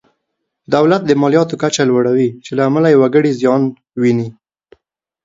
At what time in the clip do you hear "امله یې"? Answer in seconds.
2.69-2.99